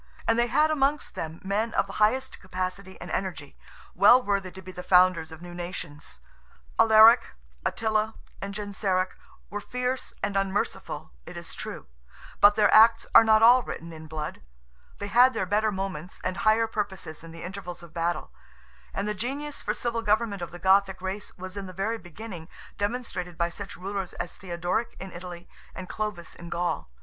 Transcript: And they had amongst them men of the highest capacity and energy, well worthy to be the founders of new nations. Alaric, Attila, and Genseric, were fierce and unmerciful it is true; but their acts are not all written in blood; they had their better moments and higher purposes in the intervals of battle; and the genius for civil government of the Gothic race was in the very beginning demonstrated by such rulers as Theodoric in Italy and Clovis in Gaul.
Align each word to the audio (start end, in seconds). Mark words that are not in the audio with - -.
And 0.27 0.39
they 0.39 0.47
had 0.47 0.71
amongst 0.71 1.13
them 1.13 1.39
men 1.43 1.75
of 1.75 1.85
the 1.85 1.93
highest 1.93 2.39
capacity 2.39 2.99
and 2.99 3.11
energy, 3.11 3.55
well 3.93 4.19
worthy 4.19 4.51
to 4.51 4.61
be 4.63 4.71
the 4.71 4.81
founders 4.81 5.31
of 5.31 5.43
new 5.43 5.53
nations. 5.53 6.21
Alaric, 6.79 7.35
Attila, 7.63 8.15
and 8.41 8.51
Genseric, 8.55 9.15
were 9.51 9.61
fierce 9.61 10.11
and 10.23 10.35
unmerciful 10.35 11.11
it 11.27 11.37
is 11.37 11.53
true; 11.53 11.85
but 12.39 12.55
their 12.55 12.73
acts 12.73 13.05
are 13.13 13.23
not 13.23 13.43
all 13.43 13.61
written 13.61 13.93
in 13.93 14.07
blood; 14.07 14.41
they 14.97 15.05
had 15.05 15.35
their 15.35 15.45
better 15.45 15.71
moments 15.71 16.19
and 16.23 16.37
higher 16.37 16.65
purposes 16.65 17.23
in 17.23 17.29
the 17.29 17.43
intervals 17.43 17.83
of 17.83 17.93
battle; 17.93 18.31
and 18.95 19.07
the 19.07 19.13
genius 19.13 19.61
for 19.61 19.71
civil 19.75 20.01
government 20.01 20.41
of 20.41 20.49
the 20.49 20.57
Gothic 20.57 20.99
race 20.99 21.31
was 21.37 21.55
in 21.55 21.67
the 21.67 21.73
very 21.73 21.99
beginning 21.99 22.49
demonstrated 22.79 23.37
by 23.37 23.49
such 23.49 23.77
rulers 23.77 24.13
as 24.13 24.35
Theodoric 24.35 24.95
in 24.99 25.11
Italy 25.11 25.47
and 25.75 25.87
Clovis 25.87 26.33
in 26.33 26.49
Gaul. 26.49 26.89